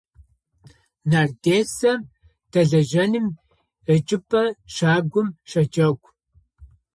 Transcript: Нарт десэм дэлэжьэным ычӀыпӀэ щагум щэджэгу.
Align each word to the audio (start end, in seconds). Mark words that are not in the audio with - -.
Нарт 1.09 1.33
десэм 1.43 1.99
дэлэжьэным 2.51 3.27
ычӀыпӀэ 3.95 4.43
щагум 4.73 5.27
щэджэгу. 5.49 6.09